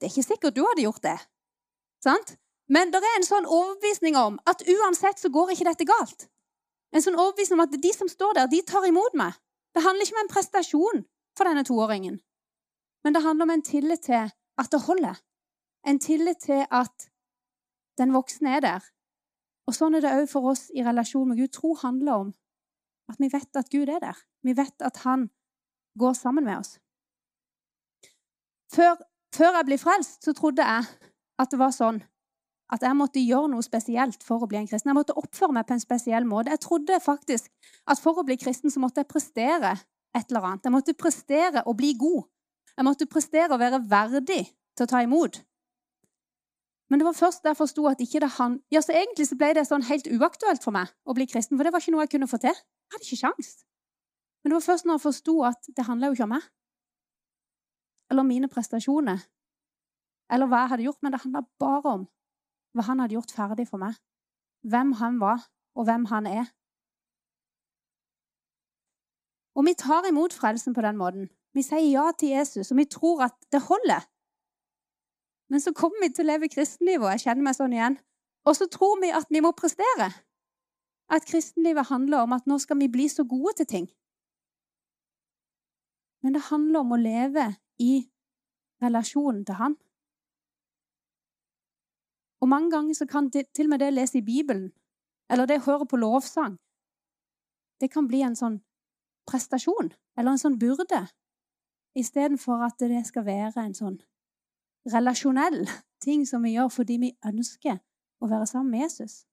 Det 0.00 0.08
er 0.08 0.10
ikke 0.10 0.26
sikkert 0.26 0.56
du 0.56 0.64
hadde 0.66 0.82
gjort 0.82 1.04
det. 1.06 1.14
Sant? 2.02 2.34
Men 2.66 2.90
det 2.90 2.98
er 2.98 3.20
en 3.20 3.28
sånn 3.28 3.46
overbevisning 3.46 4.18
om 4.18 4.40
at 4.50 4.66
uansett 4.66 5.22
så 5.22 5.30
går 5.30 5.54
ikke 5.54 5.68
dette 5.70 5.86
galt. 5.86 6.26
En 6.90 7.04
sånn 7.04 7.18
overbevisning 7.18 7.60
om 7.60 7.66
at 7.68 7.78
de 7.78 7.94
som 7.94 8.10
står 8.10 8.34
der, 8.40 8.50
de 8.50 8.64
tar 8.66 8.88
imot 8.90 9.14
meg. 9.14 9.38
Det 9.78 9.84
handler 9.86 10.08
ikke 10.08 10.18
om 10.18 10.24
en 10.24 10.34
prestasjon 10.34 11.04
for 11.38 11.46
denne 11.46 11.62
toåringen, 11.66 12.18
men 13.04 13.14
det 13.14 13.22
handler 13.22 13.46
om 13.46 13.54
en 13.54 13.62
tillit 13.62 14.02
til 14.06 14.26
at 14.60 14.70
det 14.72 14.84
holder. 14.86 15.20
En 15.86 15.98
tillit 16.00 16.40
til 16.44 16.64
at 16.70 17.10
den 17.98 18.14
voksne 18.14 18.56
er 18.56 18.62
der, 18.64 18.86
og 19.68 19.76
sånn 19.76 19.96
er 19.96 20.04
det 20.04 20.12
òg 20.12 20.28
for 20.28 20.52
oss 20.52 20.68
i 20.76 20.84
relasjon 20.84 21.28
med 21.30 21.40
Gud. 21.40 21.52
Tro 21.56 21.74
handler 21.80 22.26
om 22.26 22.32
at 23.10 23.20
vi 23.20 23.30
vet 23.32 23.56
at 23.56 23.70
Gud 23.72 23.88
er 23.88 24.00
der. 24.02 24.18
Vi 24.44 24.56
vet 24.56 24.84
at 24.84 25.00
han 25.04 25.28
går 25.98 26.16
sammen 26.18 26.44
med 26.44 26.60
oss. 26.60 26.78
Før, 28.74 28.98
før 29.34 29.60
jeg 29.60 29.68
ble 29.68 29.78
frelst, 29.78 30.24
så 30.24 30.34
trodde 30.36 30.66
jeg 30.66 30.84
at 31.40 31.52
det 31.52 31.60
var 31.60 31.72
sånn 31.74 32.02
at 32.74 32.82
jeg 32.82 32.96
måtte 32.96 33.22
gjøre 33.22 33.52
noe 33.52 33.64
spesielt 33.64 34.24
for 34.24 34.42
å 34.42 34.48
bli 34.50 34.58
en 34.58 34.68
kristen. 34.68 34.90
Jeg 34.90 34.98
måtte 34.98 35.16
oppføre 35.20 35.54
meg 35.54 35.66
på 35.68 35.76
en 35.76 35.82
spesiell 35.82 36.26
måte. 36.26 36.52
Jeg 36.52 36.62
trodde 36.64 37.00
faktisk 37.02 37.50
at 37.90 38.00
for 38.02 38.18
å 38.18 38.24
bli 38.26 38.36
kristen 38.40 38.72
så 38.72 38.82
måtte 38.82 39.04
jeg 39.04 39.10
prestere 39.10 39.74
et 40.14 40.30
eller 40.30 40.48
annet. 40.48 40.64
Jeg 40.64 40.74
måtte 40.74 40.96
prestere 40.98 41.62
å 41.68 41.74
bli 41.76 41.92
god. 42.00 42.24
Jeg 42.74 42.86
måtte 42.86 43.06
prestere 43.10 43.54
å 43.54 43.60
være 43.60 43.82
verdig 43.88 44.44
til 44.74 44.86
å 44.86 44.90
ta 44.90 45.02
imot. 45.04 45.38
Men 46.90 47.00
det 47.00 47.06
var 47.06 47.16
først 47.16 47.44
da 47.44 47.52
jeg 47.52 47.58
forsto 47.58 47.86
at 47.88 48.02
ikke 48.02 48.20
det 48.22 48.32
han... 48.36 48.58
Ja, 48.74 48.82
så 48.84 48.92
egentlig 48.92 49.28
så 49.28 49.38
ble 49.40 49.52
det 49.56 49.64
sånn 49.68 49.86
helt 49.88 50.08
uaktuelt 50.10 50.62
for 50.62 50.74
meg 50.74 50.90
å 51.06 51.14
bli 51.16 51.26
kristen, 51.30 51.56
for 51.56 51.66
det 51.66 51.72
var 51.74 51.82
ikke 51.82 51.94
noe 51.94 52.04
jeg 52.04 52.12
kunne 52.16 52.28
få 52.30 52.40
til. 52.42 52.54
Jeg 52.54 52.96
hadde 52.96 53.06
ikke 53.08 53.20
sjans. 53.22 53.52
Men 54.42 54.52
det 54.52 54.58
var 54.58 54.66
først 54.66 54.88
når 54.88 54.98
jeg 54.98 55.04
forsto 55.06 55.36
at 55.48 55.70
det 55.76 55.86
handla 55.86 56.10
jo 56.10 56.18
ikke 56.18 56.26
om 56.26 56.34
meg. 56.36 56.48
Eller 58.12 58.28
mine 58.28 58.50
prestasjoner. 58.52 59.22
Eller 60.34 60.50
hva 60.50 60.64
jeg 60.64 60.72
hadde 60.74 60.86
gjort, 60.88 61.00
men 61.02 61.14
det 61.14 61.22
handla 61.22 61.44
bare 61.62 61.94
om 61.98 62.04
hva 62.74 62.84
han 62.90 63.00
hadde 63.00 63.16
gjort 63.16 63.32
ferdig 63.32 63.68
for 63.70 63.80
meg. 63.80 63.96
Hvem 64.66 64.92
han 65.00 65.18
var, 65.22 65.46
og 65.74 65.88
hvem 65.88 66.04
han 66.10 66.28
er. 66.28 66.50
Og 69.54 69.66
vi 69.66 69.74
tar 69.78 70.06
imot 70.08 70.34
frelsen 70.34 70.74
på 70.74 70.82
den 70.84 70.98
måten. 70.98 71.28
Vi 71.54 71.62
sier 71.62 71.86
ja 71.86 72.08
til 72.18 72.34
Jesus, 72.34 72.72
og 72.72 72.80
vi 72.80 72.88
tror 72.90 73.28
at 73.28 73.36
det 73.52 73.62
holder. 73.68 74.02
Men 75.52 75.60
så 75.60 75.72
kommer 75.76 76.02
vi 76.02 76.10
til 76.10 76.26
å 76.26 76.32
leve 76.32 76.50
kristenlivet, 76.50 77.04
og 77.04 77.12
jeg 77.14 77.26
kjenner 77.26 77.46
meg 77.46 77.56
sånn 77.58 77.76
igjen. 77.76 77.98
Og 78.44 78.56
så 78.58 78.66
tror 78.68 78.98
vi 79.02 79.12
at 79.14 79.30
vi 79.30 79.42
må 79.44 79.52
prestere. 79.56 80.10
At 81.12 81.26
kristenlivet 81.28 81.90
handler 81.92 82.24
om 82.24 82.34
at 82.34 82.48
nå 82.50 82.58
skal 82.58 82.80
vi 82.80 82.90
bli 82.90 83.06
så 83.12 83.26
gode 83.28 83.54
til 83.60 83.68
ting. 83.70 83.86
Men 86.24 86.34
det 86.34 86.48
handler 86.48 86.80
om 86.80 86.94
å 86.96 87.00
leve 87.00 87.50
i 87.78 87.92
relasjonen 88.82 89.44
til 89.44 89.60
Han. 89.60 89.76
Og 92.40 92.48
mange 92.48 92.70
ganger 92.72 92.96
så 92.96 93.06
kan 93.08 93.28
det, 93.32 93.46
til 93.54 93.68
og 93.68 93.74
med 93.74 93.80
det 93.80 93.92
å 93.92 93.96
lese 93.96 94.18
i 94.18 94.24
Bibelen, 94.24 94.72
eller 95.32 95.48
det 95.48 95.62
å 95.62 95.66
høre 95.68 95.86
på 95.88 96.00
lovsang, 96.00 96.58
det 97.80 97.90
kan 97.92 98.08
bli 98.08 98.20
en 98.24 98.36
sånn 98.36 98.58
prestasjon, 99.28 99.92
eller 100.18 100.34
en 100.34 100.40
sånn 100.40 100.58
byrde, 100.60 101.06
istedenfor 101.94 102.64
at 102.66 102.78
det 102.80 103.06
skal 103.06 103.26
være 103.26 103.64
en 103.64 103.74
sånn 103.74 103.98
relasjonell 104.92 105.64
ting 106.04 106.26
som 106.28 106.42
vi 106.44 106.54
gjør 106.56 106.70
fordi 106.72 106.98
vi 107.00 107.12
ønsker 107.24 107.78
å 108.20 108.28
være 108.28 108.48
sammen 108.50 108.74
med 108.74 108.84
Jesus. 108.84 109.24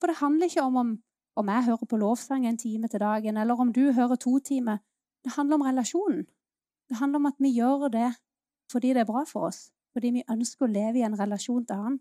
For 0.00 0.10
det 0.10 0.20
handler 0.20 0.50
ikke 0.50 0.64
om 0.64 0.76
om, 0.76 0.94
om 1.36 1.50
jeg 1.50 1.66
hører 1.68 1.90
på 1.90 2.00
lovsang 2.00 2.46
en 2.46 2.58
time 2.58 2.88
til 2.88 3.00
dagen, 3.00 3.36
eller 3.36 3.60
om 3.60 3.72
du 3.72 3.92
hører 3.92 4.16
to 4.16 4.38
timer. 4.38 4.78
Det 5.24 5.32
handler 5.36 5.60
om 5.60 5.66
relasjonen. 5.66 6.26
Det 6.88 6.96
handler 6.96 7.22
om 7.22 7.26
at 7.26 7.38
vi 7.38 7.54
gjør 7.54 7.88
det 7.88 8.10
fordi 8.72 8.94
det 8.96 9.04
er 9.04 9.08
bra 9.08 9.24
for 9.28 9.46
oss, 9.46 9.70
fordi 9.92 10.10
vi 10.10 10.26
ønsker 10.30 10.66
å 10.66 10.72
leve 10.72 10.98
i 10.98 11.06
en 11.06 11.18
relasjon 11.18 11.66
til 11.68 11.76
Han. 11.76 11.98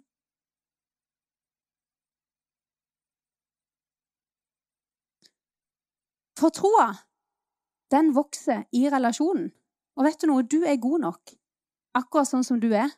For 6.39 6.49
troa, 6.49 6.87
den 7.91 8.15
vokser 8.15 8.63
i 8.71 8.87
relasjonen. 8.89 9.51
Og 9.97 10.07
vet 10.07 10.19
du 10.21 10.29
noe, 10.29 10.43
du 10.43 10.63
er 10.65 10.81
god 10.81 11.03
nok 11.05 11.33
akkurat 11.97 12.29
sånn 12.29 12.45
som 12.45 12.59
du 12.61 12.71
er. 12.73 12.89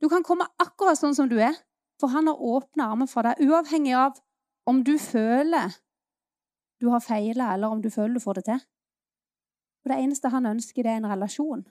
Du 0.00 0.08
kan 0.12 0.24
komme 0.24 0.48
akkurat 0.62 0.98
sånn 0.98 1.16
som 1.16 1.28
du 1.28 1.36
er, 1.40 1.56
for 2.00 2.12
han 2.12 2.28
har 2.28 2.40
åpne 2.40 2.84
armer 2.84 3.08
for 3.08 3.24
deg, 3.24 3.40
uavhengig 3.44 3.96
av 3.96 4.16
om 4.68 4.82
du 4.84 4.96
føler 5.00 5.76
du 6.80 6.90
har 6.92 7.00
feila, 7.00 7.54
eller 7.54 7.72
om 7.72 7.80
du 7.80 7.88
føler 7.90 8.18
du 8.18 8.20
får 8.20 8.40
det 8.40 8.44
til. 8.50 8.60
For 9.80 9.92
det 9.92 10.02
eneste 10.04 10.28
han 10.28 10.48
ønsker, 10.50 10.84
det 10.84 10.92
er 10.92 11.00
en 11.00 11.08
relasjon. 11.08 11.62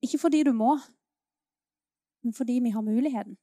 Ikke 0.00 0.20
fordi 0.22 0.40
du 0.48 0.52
må, 0.56 0.78
men 2.24 2.32
fordi 2.36 2.60
vi 2.64 2.72
har 2.72 2.84
muligheten. 2.84 3.36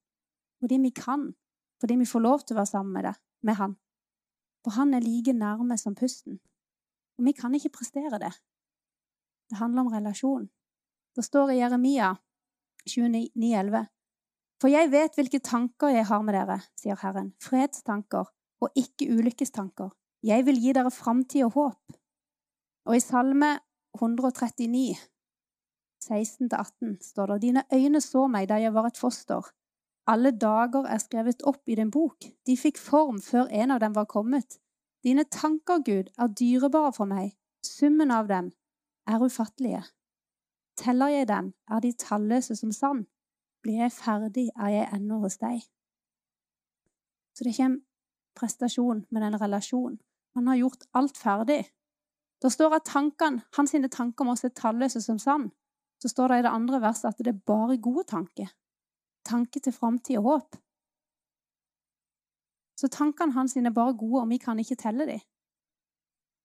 Fordi 0.60 0.78
vi 0.82 0.90
kan. 0.90 1.34
Fordi 1.80 1.96
vi 1.96 2.10
får 2.10 2.20
lov 2.20 2.40
til 2.42 2.56
å 2.56 2.60
være 2.60 2.72
sammen 2.72 2.94
med, 2.94 3.06
det, 3.06 3.14
med 3.46 3.58
han. 3.62 3.76
For 4.66 4.74
han 4.78 4.94
er 4.94 5.06
like 5.06 5.34
nærme 5.34 5.78
som 5.78 5.96
pusten. 5.96 6.40
Og 7.18 7.26
vi 7.26 7.34
kan 7.38 7.54
ikke 7.54 7.76
prestere 7.78 8.18
det. 8.22 8.34
Det 9.50 9.58
handler 9.58 9.82
om 9.82 9.94
relasjon. 9.94 10.50
Det 11.16 11.24
står 11.26 11.52
i 11.52 11.60
Jeremia 11.60 12.16
29,11. 12.90 13.86
For 14.62 14.74
jeg 14.74 14.90
vet 14.92 15.16
hvilke 15.18 15.40
tanker 15.44 15.94
jeg 15.94 16.08
har 16.10 16.24
med 16.26 16.34
dere, 16.34 16.60
sier 16.80 16.98
Herren, 17.02 17.32
fredstanker 17.44 18.30
og 18.62 18.80
ikke 18.80 19.10
ulykkestanker. 19.14 19.92
Jeg 20.26 20.46
vil 20.48 20.58
gi 20.62 20.74
dere 20.74 20.92
framtid 20.92 21.46
og 21.46 21.54
håp. 21.54 21.98
Og 22.90 22.98
i 22.98 23.04
Salme 23.04 23.52
139, 23.98 24.98
16-18, 26.08 26.98
står 27.04 27.34
det 27.34 27.42
Dine 27.42 27.64
øyne 27.74 28.02
så 28.02 28.26
meg 28.32 28.50
da 28.50 28.60
jeg 28.62 28.74
var 28.74 28.90
et 28.90 29.00
foster. 29.00 29.46
Alle 30.08 30.32
dager 30.32 30.88
er 30.88 31.02
skrevet 31.04 31.44
opp 31.44 31.68
i 31.68 31.76
din 31.76 31.92
bok. 31.92 32.30
De 32.48 32.56
fikk 32.58 32.80
form 32.80 33.20
før 33.22 33.52
en 33.52 33.76
av 33.76 33.82
dem 33.84 33.96
var 33.96 34.08
kommet. 34.10 34.60
Dine 35.04 35.28
tanker, 35.30 35.84
Gud, 35.84 36.10
er 36.18 36.32
dyrebare 36.32 36.94
for 36.96 37.10
meg. 37.10 37.36
Summen 37.66 38.12
av 38.12 38.30
dem 38.32 38.54
er 39.08 39.24
ufattelige. 39.24 39.84
Teller 40.78 41.08
jeg 41.08 41.28
dem, 41.28 41.54
er 41.72 41.80
de 41.80 41.92
talløse 41.94 42.56
som 42.56 42.72
sand. 42.72 43.06
Blir 43.64 43.82
jeg 43.82 43.92
ferdig, 43.92 44.50
er 44.56 44.70
jeg 44.74 44.90
ennå 44.94 45.20
hos 45.24 45.40
deg. 45.42 45.64
Så 47.34 47.44
det 47.44 47.50
er 47.50 47.56
ikke 47.56 47.70
en 47.72 47.82
prestasjon, 48.38 49.06
men 49.10 49.24
en 49.24 49.42
relasjon. 49.42 49.98
Han 50.36 50.48
har 50.48 50.60
gjort 50.62 50.86
alt 50.94 51.18
ferdig. 51.18 51.64
Det 52.42 52.52
står 52.54 52.76
at 52.78 52.86
tankene, 52.86 53.42
hans 53.58 53.74
tanker 53.92 54.26
må 54.26 54.36
se 54.36 54.50
talløse 54.50 55.02
som 55.02 55.20
sand. 55.20 55.50
Så 56.00 56.10
står 56.10 56.28
det 56.28 56.40
i 56.40 56.46
det 56.46 56.54
andre 56.54 56.82
verset 56.82 57.10
at 57.10 57.18
det 57.18 57.34
er 57.34 57.46
bare 57.46 57.78
gode 57.78 58.04
tanker. 58.04 58.52
Tanke 59.26 59.60
til 59.60 59.74
framtid 59.74 60.18
og 60.18 60.24
håp. 60.24 60.60
Så 62.78 62.88
tankene 62.88 63.34
hans 63.34 63.58
er 63.58 63.74
bare 63.74 63.98
gode, 63.98 64.22
og 64.22 64.30
vi 64.30 64.38
kan 64.38 64.60
ikke 64.60 64.78
telle 64.78 65.08
dem. 65.10 65.20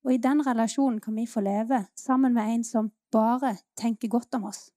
Og 0.03 0.15
i 0.15 0.21
den 0.23 0.43
relasjonen 0.47 1.01
kan 1.01 1.15
vi 1.17 1.27
få 1.31 1.41
leve 1.41 1.85
sammen 1.95 2.35
med 2.35 2.55
en 2.55 2.65
som 2.65 2.91
bare 3.13 3.57
tenker 3.79 4.11
godt 4.11 4.35
om 4.35 4.49
oss. 4.51 4.71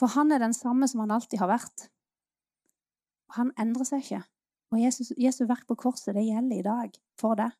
For 0.00 0.12
han 0.12 0.32
er 0.32 0.40
den 0.40 0.54
samme 0.54 0.88
som 0.88 1.00
han 1.04 1.12
alltid 1.12 1.40
har 1.40 1.52
vært. 1.52 1.88
Han 3.36 3.52
endrer 3.60 3.88
seg 3.88 4.04
ikke. 4.04 4.22
Og 4.72 4.80
Jesus, 4.82 5.12
Jesu 5.16 5.44
verk 5.46 5.66
på 5.68 5.76
korset, 5.78 6.14
det 6.16 6.26
gjelder 6.26 6.58
i 6.58 6.64
dag 6.66 6.96
for 7.20 7.38
det. 7.38 7.50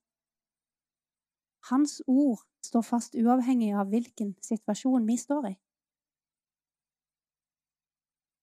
Hans 1.71 2.01
ord 2.07 2.43
står 2.65 2.83
fast 2.87 3.17
uavhengig 3.19 3.73
av 3.75 3.89
hvilken 3.91 4.35
situasjon 4.43 5.07
vi 5.07 5.17
står 5.19 5.49
i. 5.53 5.55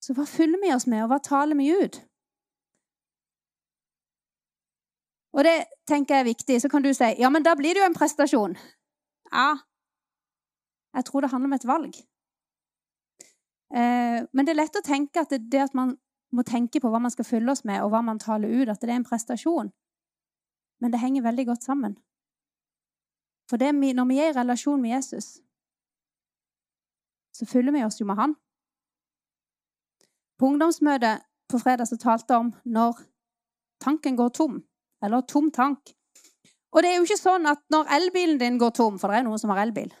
Så 0.04 0.16
hva 0.16 0.26
fyller 0.28 0.60
vi 0.60 0.72
oss 0.74 0.86
med, 0.90 1.04
og 1.04 1.12
hva 1.12 1.20
taler 1.24 1.56
vi 1.56 1.70
ut? 1.72 2.02
Og 5.34 5.44
det 5.44 5.54
tenker 5.88 6.14
jeg 6.14 6.24
er 6.24 6.30
viktig. 6.30 6.60
Så 6.62 6.70
kan 6.70 6.82
du 6.84 6.92
si 6.94 7.10
ja, 7.18 7.30
men 7.30 7.42
da 7.42 7.56
blir 7.58 7.74
det 7.74 7.82
jo 7.82 7.88
en 7.90 7.96
prestasjon. 7.96 8.56
Ja, 9.32 9.48
jeg 10.94 11.04
tror 11.04 11.20
det 11.20 11.30
handler 11.30 11.50
om 11.50 11.56
et 11.56 11.66
valg. 11.66 11.96
Eh, 13.74 14.20
men 14.32 14.46
det 14.46 14.54
er 14.54 14.60
lett 14.60 14.78
å 14.78 14.84
tenke 14.86 15.24
at 15.24 15.32
det, 15.34 15.40
det 15.50 15.64
at 15.66 15.74
man 15.74 15.96
må 16.34 16.44
tenke 16.46 16.80
på 16.82 16.90
hva 16.90 17.00
man 17.02 17.10
skal 17.10 17.26
fylle 17.26 17.50
oss 17.50 17.64
med, 17.66 17.82
og 17.82 17.90
hva 17.90 18.02
man 18.06 18.20
taler 18.22 18.50
ut, 18.50 18.70
at 18.70 18.82
det 18.82 18.90
er 18.90 19.00
en 19.00 19.06
prestasjon. 19.06 19.72
Men 20.82 20.92
det 20.92 21.02
henger 21.02 21.26
veldig 21.26 21.46
godt 21.50 21.66
sammen. 21.66 21.96
For 23.50 23.60
det, 23.60 23.74
når 23.74 24.06
vi 24.08 24.18
er 24.22 24.30
i 24.30 24.36
relasjon 24.38 24.80
med 24.82 24.94
Jesus, 24.94 25.38
så 27.34 27.46
fyller 27.46 27.74
vi 27.74 27.82
oss 27.84 28.00
jo 28.00 28.06
med 28.06 28.16
Han. 28.16 28.36
På 30.38 30.46
ungdomsmøtet 30.46 31.26
på 31.50 31.58
fredag 31.58 31.90
så 31.90 31.98
talte 32.00 32.34
jeg 32.34 32.46
om 32.46 32.54
når 32.64 33.02
tanken 33.82 34.16
går 34.16 34.32
tom, 34.34 34.62
eller 35.04 35.26
tom 35.28 35.50
tank. 35.54 35.92
Og 36.74 36.82
det 36.82 36.90
er 36.90 36.98
jo 36.98 37.06
ikke 37.06 37.20
sånn 37.20 37.46
at 37.46 37.62
når 37.70 37.90
elbilen 37.98 38.40
din 38.40 38.58
går 38.58 38.74
tom, 38.74 38.98
for 38.98 39.12
det 39.12 39.20
er 39.20 39.26
noen 39.28 39.40
som 39.40 39.52
har 39.54 39.62
elbil, 39.62 39.92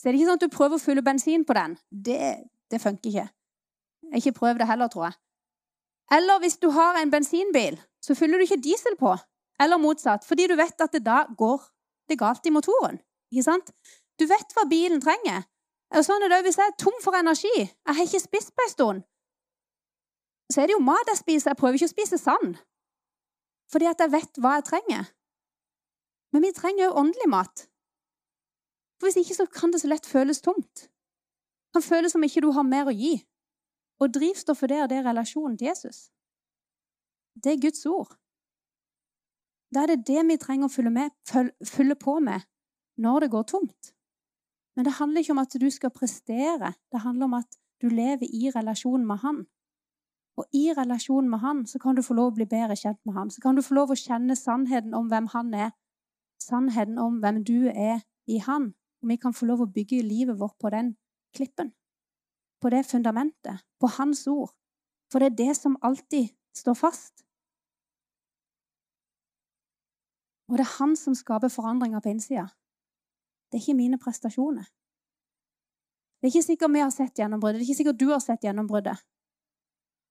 så 0.00 0.08
er 0.08 0.14
det 0.14 0.20
ikke 0.20 0.30
sånn 0.30 0.40
at 0.40 0.46
du 0.46 0.54
prøver 0.54 0.78
å 0.78 0.82
fylle 0.82 1.04
bensin 1.04 1.44
på 1.44 1.56
den. 1.56 1.76
Det, 1.90 2.20
det 2.72 2.80
funker 2.80 3.10
ikke. 3.10 3.26
Ikke 4.16 4.34
prøvd 4.36 4.62
det 4.62 4.68
heller, 4.68 4.90
tror 4.92 5.08
jeg. 5.10 5.18
Eller 6.12 6.40
hvis 6.42 6.58
du 6.60 6.68
har 6.72 7.00
en 7.00 7.12
bensinbil, 7.12 7.78
så 8.04 8.16
fyller 8.16 8.40
du 8.40 8.46
ikke 8.46 8.60
diesel 8.64 8.96
på. 9.00 9.14
Eller 9.60 9.80
motsatt, 9.80 10.24
fordi 10.28 10.48
du 10.50 10.56
vet 10.58 10.80
at 10.80 10.92
det 10.92 11.04
da 11.06 11.24
går 11.38 11.62
det 12.10 12.18
galt 12.20 12.46
i 12.46 12.52
motoren. 12.52 12.98
Ikke 13.32 13.46
sant? 13.46 13.72
Du 14.20 14.26
vet 14.28 14.54
hva 14.56 14.66
bilen 14.70 15.00
trenger. 15.02 15.46
Og 15.94 16.04
sånn 16.06 16.24
er 16.26 16.32
det 16.32 16.42
Hvis 16.46 16.58
jeg 16.58 16.72
er 16.72 16.78
tom 16.80 16.96
for 17.02 17.16
energi, 17.16 17.54
jeg 17.56 17.96
har 17.96 18.04
ikke 18.04 18.22
spist 18.22 18.54
på 18.54 18.64
en 18.64 18.72
stund, 18.72 19.02
så 20.52 20.60
er 20.60 20.68
det 20.68 20.76
jo 20.76 20.84
mat 20.84 21.08
jeg 21.08 21.20
spiser. 21.20 21.50
Jeg 21.52 21.60
prøver 21.60 21.78
ikke 21.78 21.88
å 21.88 21.94
spise 21.94 22.18
sand. 22.20 22.58
Fordi 23.72 23.88
at 23.90 24.00
jeg 24.00 24.12
vet 24.12 24.40
hva 24.40 24.56
jeg 24.58 24.66
trenger. 24.70 25.12
Men 26.32 26.42
vi 26.42 26.52
trenger 26.56 26.84
jo 26.86 26.96
åndelig 27.00 27.28
mat. 27.30 27.68
For 28.98 29.06
Hvis 29.06 29.20
ikke 29.22 29.36
så 29.38 29.46
kan 29.46 29.72
det 29.72 29.80
så 29.82 29.90
lett 29.90 30.06
føles 30.06 30.42
tomt. 30.42 30.88
Det 30.88 31.80
kan 31.80 31.82
føles 31.82 32.12
som 32.12 32.22
ikke 32.22 32.42
du 32.44 32.50
har 32.54 32.66
mer 32.66 32.90
å 32.90 32.94
gi. 32.94 33.16
Og 34.02 34.12
drivstoffet 34.14 34.70
der, 34.70 34.86
det 34.90 34.98
er 34.98 35.08
relasjonen 35.08 35.56
til 35.58 35.70
Jesus. 35.70 36.10
Det 37.34 37.52
er 37.52 37.62
Guds 37.62 37.86
ord. 37.86 38.14
Da 39.74 39.82
er 39.82 39.94
det 39.94 40.06
det 40.06 40.22
vi 40.28 40.38
trenger 40.38 40.68
å 40.68 40.72
fylle, 40.72 40.90
med, 40.94 41.10
følge 41.66 41.96
på 41.98 42.20
med 42.22 42.46
når 43.02 43.24
det 43.24 43.30
går 43.32 43.46
tomt. 43.50 43.90
Men 44.76 44.86
det 44.86 44.98
handler 44.98 45.22
ikke 45.22 45.34
om 45.34 45.42
at 45.42 45.56
du 45.60 45.66
skal 45.70 45.90
prestere. 45.94 46.74
Det 46.92 47.02
handler 47.02 47.30
om 47.30 47.36
at 47.40 47.58
du 47.82 47.88
lever 47.90 48.26
i 48.26 48.50
relasjon 48.54 49.06
med 49.06 49.22
Han. 49.22 49.42
Og 50.36 50.48
i 50.52 50.72
relasjon 50.74 51.28
med 51.30 51.38
Han 51.38 51.66
så 51.66 51.78
kan 51.78 51.94
du 51.94 52.02
få 52.02 52.14
lov 52.14 52.32
å 52.32 52.36
bli 52.40 52.46
bedre 52.50 52.76
kjent 52.76 52.98
med 53.06 53.14
Han. 53.14 53.30
Så 53.30 53.40
kan 53.40 53.54
du 53.54 53.62
få 53.62 53.74
lov 53.74 53.94
å 53.94 53.98
kjenne 53.98 54.36
sannheten 54.36 54.94
om 54.94 55.08
hvem 55.12 55.30
Han 55.34 55.54
er. 55.54 55.70
Sannheten 56.42 56.98
om 56.98 57.20
hvem 57.22 57.44
du 57.44 57.70
er 57.70 58.02
i 58.26 58.40
Han. 58.42 58.72
Og 59.02 59.08
vi 59.12 59.16
kan 59.16 59.36
få 59.36 59.46
lov 59.46 59.62
å 59.62 59.70
bygge 59.70 60.02
livet 60.02 60.40
vårt 60.40 60.58
på 60.58 60.72
den 60.74 60.96
klippen 61.36 61.74
på 62.64 62.70
det 62.70 62.86
fundamentet, 62.88 63.60
på 63.80 63.86
Hans 63.98 64.26
ord. 64.26 64.54
For 65.12 65.20
det 65.20 65.26
er 65.26 65.36
det 65.36 65.56
som 65.58 65.76
alltid 65.84 66.30
står 66.56 66.74
fast. 66.74 67.24
Og 70.48 70.56
det 70.56 70.64
er 70.64 70.76
Han 70.78 70.96
som 70.96 71.14
skaper 71.14 71.52
forandringer 71.52 72.00
på 72.00 72.08
innsida. 72.08 72.46
Det 73.52 73.58
er 73.58 73.62
ikke 73.66 73.82
mine 73.82 73.98
prestasjoner. 74.00 74.64
Det 76.20 76.30
er 76.30 76.32
ikke 76.32 76.46
sikkert 76.46 76.72
vi 76.72 76.80
har 76.80 76.94
sett 76.94 77.20
gjennombruddet, 77.20 77.60
det 77.60 77.66
er 77.66 77.68
ikke 77.68 77.82
sikkert 77.82 78.00
du 78.00 78.08
har 78.14 78.22
sett 78.24 78.48
gjennombruddet. 78.48 79.04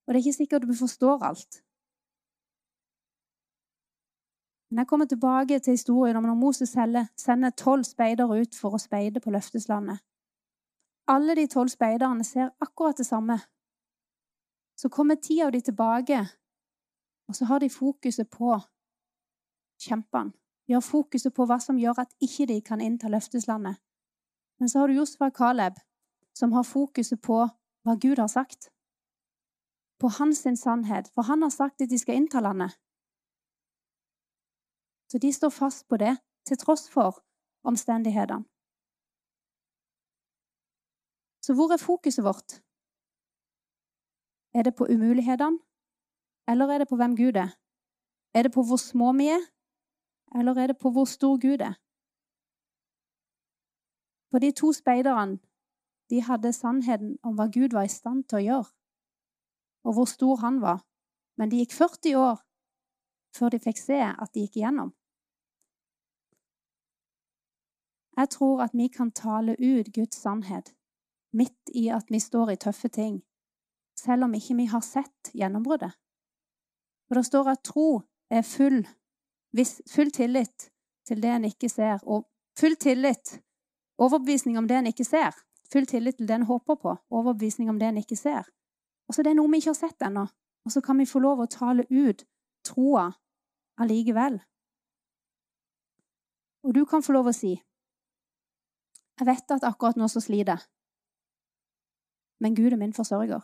Og 0.06 0.14
det 0.14 0.20
er 0.20 0.24
ikke 0.24 0.42
sikkert 0.42 0.68
du 0.68 0.76
forstår 0.76 1.24
alt. 1.24 1.64
Men 4.70 4.78
jeg 4.78 4.88
kommer 4.88 5.06
tilbake 5.06 5.60
til 5.60 5.72
historien 5.72 6.16
om 6.16 6.24
når 6.24 6.34
Moses 6.34 6.70
sender 7.18 7.50
tolv 7.50 7.84
speidere 7.84 8.42
ut 8.42 8.56
for 8.58 8.74
å 8.74 8.82
speide 8.82 9.22
på 9.22 9.30
løfteslandet. 9.30 10.00
Alle 11.08 11.36
de 11.36 11.48
tolv 11.48 11.70
speiderne 11.70 12.24
ser 12.24 12.50
akkurat 12.62 12.98
det 12.98 13.06
samme. 13.06 13.38
Så 14.78 14.90
kommer 14.90 15.16
ti 15.16 15.42
av 15.42 15.52
de 15.52 15.62
tilbake, 15.62 16.20
og 17.28 17.36
så 17.36 17.46
har 17.46 17.60
de 17.60 17.70
fokuset 17.70 18.30
på 18.30 18.58
kjempene. 19.80 20.34
De 20.68 20.74
har 20.74 20.82
fokuset 20.82 21.34
på 21.36 21.46
hva 21.46 21.60
som 21.60 21.78
gjør 21.78 22.00
at 22.06 22.14
ikke 22.24 22.48
de 22.50 22.62
kan 22.62 22.82
innta 22.82 23.12
løfteslandet. 23.12 23.76
Men 24.60 24.70
så 24.70 24.80
har 24.80 24.88
du 24.88 24.98
Josfa 24.98 25.28
og 25.28 25.38
Caleb, 25.38 25.80
som 26.34 26.52
har 26.52 26.64
fokuset 26.64 27.22
på 27.22 27.44
hva 27.84 27.96
Gud 28.02 28.18
har 28.18 28.32
sagt. 28.32 28.72
På 30.04 30.10
hans 30.18 30.44
sannhet, 30.64 31.12
for 31.16 31.24
han 31.30 31.42
har 31.42 31.50
sagt 31.50 31.82
at 31.82 31.90
de 31.90 31.98
skal 32.00 32.16
innta 32.20 32.40
landet. 32.44 32.72
Så 35.10 35.16
de 35.24 35.30
står 35.34 35.50
fast 35.50 35.88
på 35.88 35.98
det, 35.98 36.18
til 36.48 36.58
tross 36.58 36.90
for 36.92 37.24
omstendighetene. 37.64 38.44
Så 41.46 41.54
hvor 41.56 41.72
er 41.72 41.86
fokuset 41.90 42.24
vårt? 42.24 42.50
Er 44.58 44.64
det 44.64 44.76
på 44.76 44.88
umulighetene, 44.94 45.60
eller 46.52 46.68
er 46.68 46.78
det 46.78 46.88
på 46.90 46.96
hvem 47.00 47.16
Gud 47.16 47.36
er? 47.46 47.52
Er 48.34 48.42
det 48.44 48.54
på 48.54 48.64
hvor 48.68 48.82
små 48.90 49.14
vi 49.20 49.28
er, 49.38 49.44
eller 50.36 50.54
er 50.62 50.68
det 50.68 50.78
på 50.84 50.92
hvor 50.92 51.06
stor 51.06 51.36
Gud 51.46 51.62
er? 51.70 51.76
For 54.30 54.40
de 54.40 54.52
to 54.52 54.74
speiderne 54.74 55.40
de 56.10 56.22
hadde 56.22 56.54
sannheten 56.54 57.20
om 57.24 57.36
hva 57.38 57.48
Gud 57.58 57.72
var 57.78 57.86
i 57.88 57.98
stand 58.00 58.24
til 58.24 58.42
å 58.42 58.48
gjøre, 58.50 58.70
og 59.84 59.94
hvor 59.94 60.10
stor 60.10 60.42
han 60.42 60.62
var. 60.62 60.84
Men 61.38 61.52
det 61.52 61.64
gikk 61.64 61.78
40 61.78 62.18
år 62.18 62.42
før 63.38 63.54
de 63.54 63.60
fikk 63.60 63.80
se 63.82 64.00
at 64.04 64.34
de 64.34 64.46
gikk 64.46 64.60
igjennom. 64.62 64.94
Jeg 68.18 68.30
tror 68.30 68.62
at 68.62 68.74
vi 68.78 68.88
kan 68.94 69.12
tale 69.12 69.56
ut 69.58 69.90
Guds 69.94 70.22
sannhet 70.22 70.76
midt 71.34 71.72
i 71.74 71.88
at 71.90 72.12
vi 72.14 72.20
står 72.22 72.54
i 72.54 72.60
tøffe 72.62 72.90
ting, 72.94 73.24
selv 73.98 74.28
om 74.28 74.34
ikke 74.38 74.56
vi 74.56 74.68
har 74.70 74.84
sett 74.86 75.32
gjennombruddet. 75.34 75.96
For 77.08 77.18
det 77.18 77.26
står 77.26 77.50
at 77.56 77.64
tro 77.66 78.04
er 78.30 78.46
full, 78.46 78.84
full 79.90 80.12
tillit 80.14 80.70
til 81.08 81.24
det 81.24 81.32
en 81.34 81.50
ikke 81.50 81.70
ser, 81.70 82.06
og 82.06 82.28
full 82.60 82.78
tillit, 82.78 83.40
overbevisning 83.98 84.58
om 84.58 84.68
det 84.70 84.78
en 84.78 84.92
ikke 84.94 85.08
ser, 85.08 85.34
full 85.74 85.90
tillit 85.90 86.18
til 86.18 86.30
det 86.30 86.38
en 86.38 86.50
håper 86.50 86.78
på, 86.78 86.96
overbevisning 87.10 87.70
om 87.70 87.82
det 87.82 87.90
en 87.90 88.02
ikke 88.04 88.18
ser. 88.20 88.46
Og 89.08 89.16
så 89.16 89.24
det 89.24 89.34
er 89.34 89.40
noe 89.40 89.52
vi 89.52 89.60
ikke 89.62 89.74
har 89.74 89.80
sett 89.80 90.06
ennå, 90.06 90.24
og 90.66 90.72
så 90.72 90.82
kan 90.82 90.98
vi 91.00 91.10
få 91.10 91.20
lov 91.24 91.44
å 91.44 91.50
tale 91.52 91.86
ut 91.90 92.24
troa 92.64 93.10
allikevel. 93.82 94.40
Og 96.64 96.76
du 96.76 96.86
kan 96.88 97.04
få 97.04 97.16
lov 97.18 97.32
å 97.32 97.36
si 97.36 97.58
jeg 99.14 99.28
vet 99.30 99.52
at 99.54 99.66
akkurat 99.68 100.00
nå 100.00 100.08
så 100.10 100.24
sliter 100.24 100.56
jeg 100.56 100.64
men 102.44 102.56
Gud 102.56 102.74
er 102.74 102.78
min 102.78 102.94
forsørger. 102.94 103.40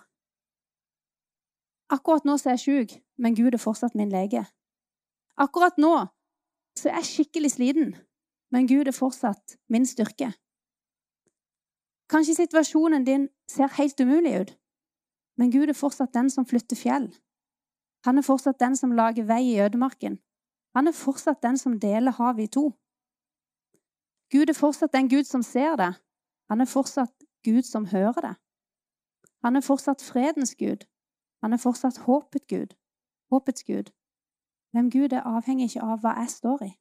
Akkurat 1.96 2.26
nå 2.28 2.36
så 2.38 2.50
er 2.50 2.58
jeg 2.58 2.64
sjuk, 2.66 2.96
men 3.18 3.36
Gud 3.36 3.56
er 3.56 3.62
fortsatt 3.64 3.96
min 3.96 4.12
lege. 4.12 4.44
Akkurat 5.40 5.80
nå 5.80 5.94
så 6.78 6.90
er 6.90 7.00
jeg 7.00 7.12
skikkelig 7.14 7.52
sliten, 7.54 7.94
men 8.52 8.68
Gud 8.68 8.92
er 8.92 8.96
fortsatt 8.96 9.56
min 9.72 9.88
styrke. 9.88 10.34
Kanskje 12.12 12.36
situasjonen 12.42 13.08
din 13.08 13.30
ser 13.48 13.72
helt 13.78 14.04
umulig 14.04 14.36
ut, 14.42 14.52
men 15.40 15.52
Gud 15.52 15.70
er 15.72 15.78
fortsatt 15.78 16.14
den 16.14 16.30
som 16.30 16.46
flytter 16.46 16.76
fjell. 16.76 17.08
Han 18.06 18.20
er 18.20 18.26
fortsatt 18.28 18.60
den 18.60 18.76
som 18.76 18.92
lager 18.92 19.24
vei 19.24 19.44
i 19.54 19.60
ødemarken. 19.64 20.20
Han 20.76 20.88
er 20.88 20.96
fortsatt 20.96 21.42
den 21.44 21.58
som 21.58 21.80
deler 21.80 22.12
havet 22.12 22.44
i 22.44 22.52
to. 22.58 22.66
Gud 24.32 24.52
er 24.52 24.58
fortsatt 24.58 24.94
den 24.94 25.10
Gud 25.10 25.24
som 25.24 25.44
ser 25.44 25.76
det. 25.76 25.94
Han 26.50 26.62
er 26.62 26.66
fortsatt 26.66 27.16
Gud 27.44 27.64
som 27.64 27.86
hører 27.86 28.22
det. 28.28 28.36
Han 29.44 29.56
er 29.56 29.62
fortsatt 29.62 30.02
fredens 30.02 30.56
Gud. 30.56 30.86
Han 31.44 31.54
er 31.54 31.58
fortsatt 31.58 31.98
håpet 31.98 32.48
Gud. 32.48 32.76
Håpets 33.32 33.64
Gud. 33.64 33.92
Hvem 34.72 34.92
Gud 34.92 35.14
er, 35.14 35.24
avhenger 35.26 35.66
ikke 35.66 35.82
av 35.82 36.02
hva 36.04 36.18
jeg 36.20 36.30
står 36.30 36.64
i. 36.64 36.72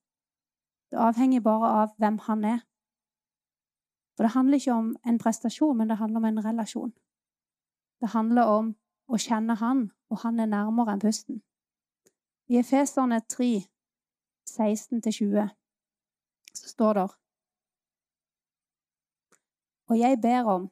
Det 0.91 0.99
avhenger 0.99 1.41
bare 1.41 1.69
av 1.83 1.95
hvem 1.97 2.19
han 2.27 2.45
er. 2.45 2.61
For 4.17 4.27
det 4.27 4.35
handler 4.35 4.59
ikke 4.59 4.73
om 4.73 4.97
en 5.07 5.19
prestasjon, 5.19 5.77
men 5.77 5.89
det 5.89 5.97
handler 5.97 6.19
om 6.19 6.25
en 6.25 6.45
relasjon. 6.45 6.93
Det 8.01 8.13
handler 8.15 8.43
om 8.43 8.73
å 9.09 9.19
kjenne 9.19 9.57
han, 9.59 9.89
og 10.11 10.23
han 10.23 10.41
er 10.41 10.51
nærmere 10.51 10.95
enn 10.95 11.03
pusten. 11.03 11.43
I 12.49 12.61
Efeserne 12.61 13.21
3, 13.29 13.65
16-20, 14.49 15.49
så 16.55 16.69
står 16.69 16.95
det 16.95 17.09
Og 19.89 19.99
jeg 19.99 20.21
ber 20.21 20.45
om 20.45 20.69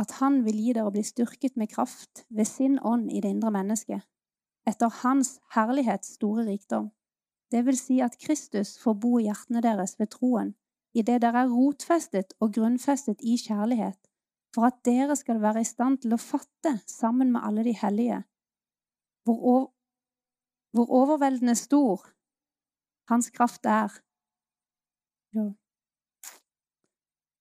at 0.00 0.10
Han 0.20 0.44
vil 0.44 0.56
gi 0.56 0.72
dere 0.72 0.88
å 0.88 0.94
bli 0.94 1.02
styrket 1.04 1.58
med 1.60 1.68
kraft 1.72 2.24
ved 2.28 2.48
sin 2.48 2.78
ånd 2.78 3.10
i 3.12 3.20
det 3.20 3.32
indre 3.34 3.50
mennesket, 3.52 4.06
etter 4.68 4.92
Hans 5.02 5.34
herlighets 5.54 6.14
store 6.16 6.46
rikdom. 6.46 6.88
Det 7.52 7.64
vil 7.66 7.76
si 7.78 7.98
at 8.00 8.16
Kristus 8.22 8.78
får 8.80 8.96
bo 9.02 9.18
i 9.18 9.26
hjertene 9.26 9.60
deres 9.64 9.98
ved 9.98 10.12
troen, 10.14 10.54
idet 10.94 11.20
dere 11.22 11.44
er 11.44 11.52
rotfestet 11.52 12.32
og 12.40 12.54
grunnfestet 12.56 13.20
i 13.20 13.36
kjærlighet, 13.36 13.99
for 14.54 14.66
at 14.66 14.80
dere 14.84 15.16
skal 15.16 15.40
være 15.42 15.62
i 15.62 15.68
stand 15.68 16.00
til 16.02 16.14
å 16.14 16.20
fatte, 16.20 16.76
sammen 16.90 17.32
med 17.32 17.44
alle 17.46 17.64
de 17.66 17.74
hellige, 17.76 18.22
hvor, 19.24 19.70
hvor 20.74 20.96
overveldende 21.02 21.54
stor 21.58 22.08
Hans 23.10 23.26
kraft 23.34 23.64
er. 23.66 23.90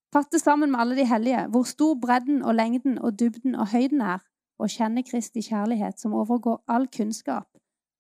Fatte 0.10 0.40
sammen 0.42 0.72
med 0.72 0.82
alle 0.82 0.96
de 0.98 1.06
hellige 1.06 1.44
hvor 1.54 1.68
stor 1.70 1.94
bredden 2.02 2.42
og 2.42 2.56
lengden 2.58 2.98
og 2.98 3.20
dybden 3.20 3.54
og 3.54 3.70
høyden 3.70 4.02
er, 4.02 4.24
og 4.60 4.74
kjenne 4.74 5.04
Kristi 5.06 5.44
kjærlighet 5.46 6.02
som 6.02 6.16
overgår 6.18 6.64
all 6.68 6.88
kunnskap, 6.90 7.48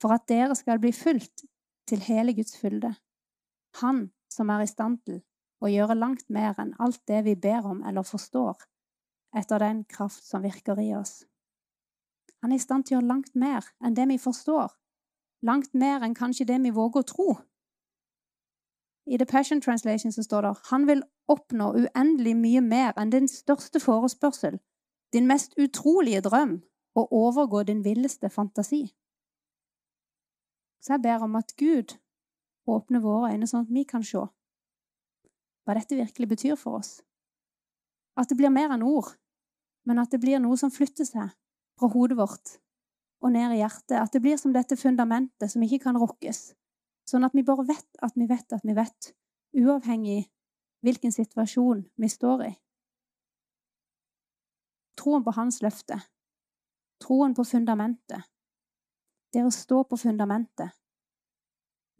for 0.01 0.15
at 0.17 0.25
dere 0.31 0.57
skal 0.57 0.81
bli 0.81 0.91
fulgt 0.91 1.45
til 1.87 2.01
hele 2.09 2.33
Guds 2.33 2.57
fylde. 2.57 2.95
Han 3.83 4.09
som 4.33 4.49
er 4.49 4.65
i 4.65 4.71
stand 4.73 4.97
til 5.05 5.21
å 5.61 5.69
gjøre 5.69 5.99
langt 5.99 6.25
mer 6.33 6.57
enn 6.57 6.73
alt 6.81 7.01
det 7.07 7.21
vi 7.27 7.35
ber 7.37 7.69
om 7.69 7.83
eller 7.85 8.07
forstår, 8.07 8.57
etter 9.35 9.59
den 9.59 9.83
kraft 9.85 10.25
som 10.25 10.43
virker 10.43 10.79
i 10.81 10.93
oss. 10.95 11.23
Han 12.41 12.51
er 12.51 12.59
i 12.59 12.63
stand 12.63 12.85
til 12.85 12.95
å 12.95 12.99
gjøre 12.99 13.11
langt 13.11 13.35
mer 13.35 13.67
enn 13.83 13.95
det 13.97 14.07
vi 14.09 14.17
forstår, 14.21 14.71
langt 15.45 15.73
mer 15.73 16.03
enn 16.05 16.15
kanskje 16.15 16.47
det 16.47 16.59
vi 16.63 16.71
våger 16.75 17.03
å 17.03 17.09
tro. 17.09 17.29
I 19.09 19.17
The 19.17 19.25
Passion 19.25 19.61
Translation 19.61 20.13
så 20.13 20.23
står 20.23 20.45
det 20.45 20.55
han 20.69 20.87
vil 20.87 21.03
oppnå 21.29 21.71
uendelig 21.83 22.35
mye 22.37 22.61
mer 22.61 22.93
enn 22.97 23.11
din 23.13 23.27
største 23.27 23.81
forespørsel, 23.81 24.59
din 25.13 25.27
mest 25.27 25.57
utrolige 25.57 26.21
drøm, 26.25 26.59
og 26.95 27.13
overgå 27.13 27.63
din 27.63 27.83
villeste 27.85 28.29
fantasi. 28.29 28.89
Så 30.81 30.93
jeg 30.93 31.01
ber 31.03 31.23
om 31.23 31.35
at 31.35 31.53
Gud 31.57 31.97
åpner 32.67 33.01
våre 33.03 33.33
øyne 33.33 33.47
sånn 33.47 33.65
at 33.67 33.73
vi 33.73 33.83
kan 33.87 34.05
se 34.05 34.21
hva 35.65 35.75
dette 35.77 35.97
virkelig 35.97 36.27
betyr 36.29 36.55
for 36.57 36.79
oss. 36.79 36.99
At 38.19 38.29
det 38.29 38.37
blir 38.39 38.51
mer 38.51 38.73
enn 38.75 38.83
ord, 38.83 39.13
men 39.87 40.01
at 40.01 40.11
det 40.11 40.19
blir 40.19 40.41
noe 40.43 40.57
som 40.59 40.73
flytter 40.73 41.07
seg 41.07 41.31
fra 41.79 41.91
hodet 41.93 42.19
vårt 42.19 42.57
og 43.23 43.31
ned 43.31 43.55
i 43.55 43.61
hjertet. 43.61 43.95
At 43.99 44.11
det 44.15 44.21
blir 44.23 44.39
som 44.39 44.51
dette 44.55 44.75
fundamentet 44.79 45.51
som 45.51 45.63
ikke 45.63 45.85
kan 45.87 45.99
rokkes, 45.99 46.49
Sånn 47.09 47.25
at 47.25 47.33
vi 47.33 47.41
bare 47.45 47.65
vet 47.65 48.01
at 48.05 48.17
vi 48.19 48.27
vet 48.29 48.53
at 48.53 48.65
vi 48.67 48.75
vet, 48.77 49.13
uavhengig 49.57 50.27
hvilken 50.85 51.13
situasjon 51.15 51.81
vi 51.97 52.09
står 52.11 52.43
i. 52.45 52.51
Troen 54.99 55.23
på 55.25 55.33
hans 55.33 55.61
løfte, 55.65 55.97
troen 57.01 57.33
på 57.33 57.47
fundamentet, 57.47 58.27
det 59.33 59.45
å 59.45 59.53
stå 59.53 59.81
på 59.89 59.97
fundamentet 59.97 60.75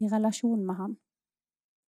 i 0.04 0.10
relasjon 0.12 0.62
med 0.66 0.78
han. 0.78 0.94